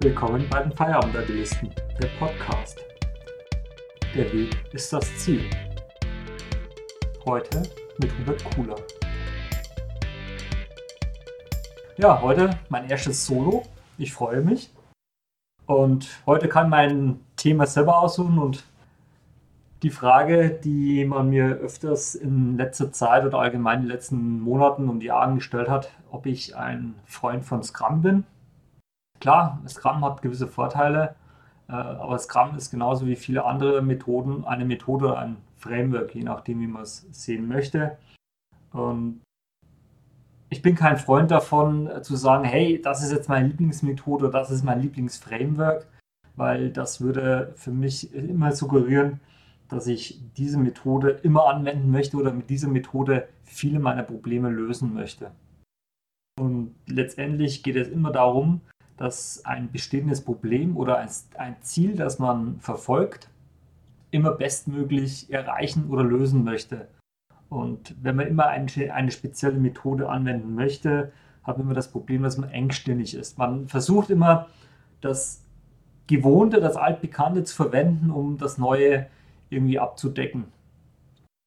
[0.00, 1.70] Willkommen bei den Feierabendagilisten,
[2.00, 2.78] der Podcast.
[4.14, 5.50] Der Weg ist das Ziel.
[7.24, 7.64] Heute
[7.98, 8.76] mit Hubert Kuhler.
[11.96, 13.64] Ja, heute mein erstes Solo.
[13.98, 14.70] Ich freue mich.
[15.66, 18.62] Und heute kann mein Thema selber aussuchen und
[19.82, 24.88] die Frage, die man mir öfters in letzter Zeit oder allgemein in den letzten Monaten
[24.88, 28.24] und Jahren gestellt hat, ob ich ein Freund von Scrum bin.
[29.20, 31.14] Klar, Scrum hat gewisse Vorteile,
[31.68, 36.22] äh, aber Scrum ist genauso wie viele andere Methoden eine Methode oder ein Framework, je
[36.22, 37.98] nachdem, wie man es sehen möchte.
[38.72, 39.20] Und
[40.50, 44.50] ich bin kein Freund davon, äh, zu sagen, hey, das ist jetzt meine Lieblingsmethode, das
[44.50, 45.86] ist mein Lieblingsframework,
[46.36, 49.20] weil das würde für mich immer suggerieren,
[49.68, 54.94] dass ich diese Methode immer anwenden möchte oder mit dieser Methode viele meiner Probleme lösen
[54.94, 55.32] möchte.
[56.40, 58.62] Und letztendlich geht es immer darum,
[58.98, 63.30] dass ein bestehendes Problem oder ein Ziel, das man verfolgt,
[64.10, 66.88] immer bestmöglich erreichen oder lösen möchte.
[67.48, 71.12] Und wenn man immer eine, spezielle Methode anwenden möchte,
[71.44, 73.38] hat man immer das Problem, dass man engstirnig ist.
[73.38, 74.48] Man versucht immer,
[75.00, 75.42] das
[76.08, 79.06] Gewohnte, das Altbekannte zu verwenden, um das Neue
[79.48, 80.44] irgendwie abzudecken.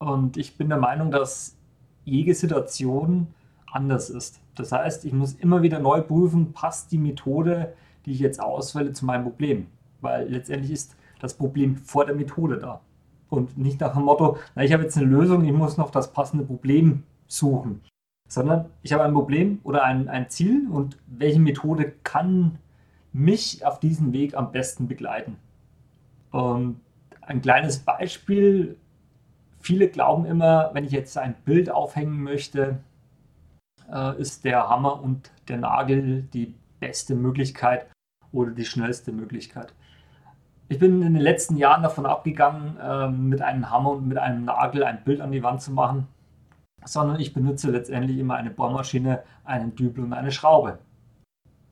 [0.00, 1.56] Und ich bin der Meinung, dass
[2.04, 3.28] jede Situation
[3.74, 4.40] anders ist.
[4.54, 7.74] Das heißt, ich muss immer wieder neu prüfen, passt die Methode,
[8.06, 9.66] die ich jetzt auswähle, zu meinem Problem.
[10.00, 12.80] Weil letztendlich ist das Problem vor der Methode da.
[13.28, 16.12] Und nicht nach dem Motto, na, ich habe jetzt eine Lösung, ich muss noch das
[16.12, 17.80] passende Problem suchen.
[18.28, 22.58] Sondern ich habe ein Problem oder ein, ein Ziel und welche Methode kann
[23.12, 25.36] mich auf diesem Weg am besten begleiten.
[26.30, 26.80] Und
[27.20, 28.76] ein kleines Beispiel.
[29.60, 32.80] Viele glauben immer, wenn ich jetzt ein Bild aufhängen möchte,
[33.92, 37.86] äh, ist der Hammer und der Nagel die beste Möglichkeit
[38.32, 39.72] oder die schnellste Möglichkeit.
[40.68, 44.44] Ich bin in den letzten Jahren davon abgegangen, äh, mit einem Hammer und mit einem
[44.44, 46.08] Nagel ein Bild an die Wand zu machen,
[46.84, 50.78] sondern ich benutze letztendlich immer eine Bohrmaschine, einen Dübel und eine Schraube.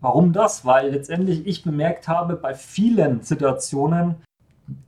[0.00, 0.64] Warum das?
[0.64, 4.16] Weil letztendlich ich bemerkt habe, bei vielen Situationen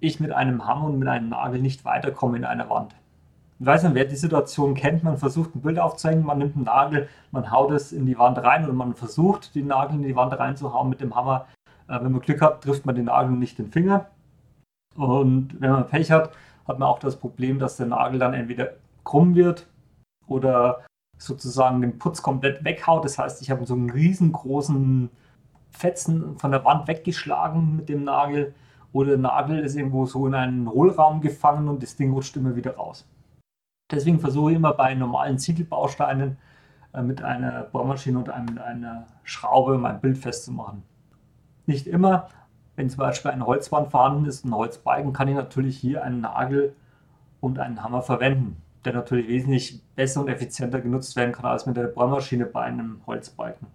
[0.00, 2.94] ich mit einem Hammer und mit einem Nagel nicht weiterkomme in einer Wand.
[3.60, 6.64] Ich weiß nicht, wer die Situation kennt, man versucht ein Bild aufzuhängen, man nimmt einen
[6.64, 10.16] Nagel, man haut es in die Wand rein oder man versucht, den Nagel in die
[10.16, 11.46] Wand reinzuhauen mit dem Hammer.
[11.88, 14.06] Äh, wenn man Glück hat, trifft man den Nagel nicht den Finger.
[14.96, 16.32] Und wenn man Pech hat,
[16.66, 18.70] hat man auch das Problem, dass der Nagel dann entweder
[19.04, 19.66] krumm wird
[20.26, 20.84] oder
[21.18, 23.04] sozusagen den Putz komplett weghaut.
[23.04, 25.10] Das heißt, ich habe so einen riesengroßen
[25.70, 28.54] Fetzen von der Wand weggeschlagen mit dem Nagel
[28.92, 32.56] oder der Nagel ist irgendwo so in einen Hohlraum gefangen und das Ding rutscht immer
[32.56, 33.06] wieder raus.
[33.90, 36.38] Deswegen versuche ich immer bei normalen Ziegelbausteinen
[36.92, 40.82] äh, mit einer Bohrmaschine und einem, einer Schraube mein Bild festzumachen.
[41.66, 42.28] Nicht immer,
[42.76, 46.74] wenn zum Beispiel ein Holzband vorhanden ist, ein Holzbalken, kann ich natürlich hier einen Nagel
[47.40, 51.76] und einen Hammer verwenden, der natürlich wesentlich besser und effizienter genutzt werden kann als mit
[51.76, 53.68] der Bohrmaschine bei einem Holzbalken.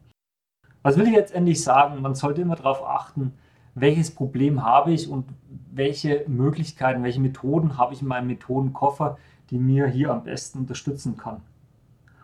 [0.82, 2.02] Was will ich jetzt endlich sagen?
[2.02, 3.34] Man sollte immer darauf achten,
[3.76, 5.26] welches Problem habe ich und
[5.72, 9.18] welche Möglichkeiten, welche Methoden habe ich in meinem Methodenkoffer,
[9.50, 11.38] die mir hier am besten unterstützen kann.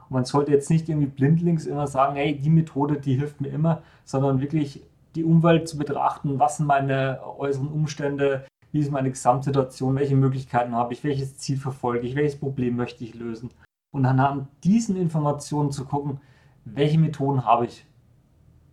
[0.09, 3.49] Und man sollte jetzt nicht irgendwie blindlings immer sagen, hey, die Methode, die hilft mir
[3.49, 4.83] immer, sondern wirklich
[5.15, 10.75] die Umwelt zu betrachten, was sind meine äußeren Umstände, wie ist meine Gesamtsituation, welche Möglichkeiten
[10.75, 13.49] habe ich, welches Ziel verfolge ich, welches Problem möchte ich lösen.
[13.91, 16.19] Und anhand diesen Informationen zu gucken,
[16.65, 17.85] welche Methoden habe ich,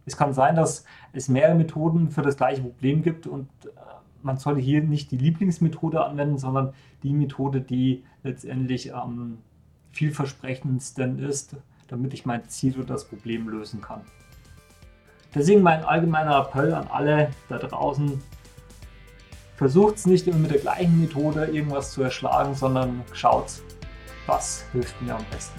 [0.05, 3.71] es kann sein, dass es mehrere Methoden für das gleiche Problem gibt und äh,
[4.23, 6.73] man sollte hier nicht die Lieblingsmethode anwenden, sondern
[7.03, 9.39] die Methode, die letztendlich am
[9.93, 11.57] vielversprechendsten ist,
[11.89, 14.03] damit ich mein Ziel oder das Problem lösen kann.
[15.35, 18.21] Deswegen mein allgemeiner Appell an alle da draußen,
[19.57, 23.63] versucht es nicht immer mit der gleichen Methode irgendwas zu erschlagen, sondern schaut,
[24.27, 25.59] was hilft mir am besten.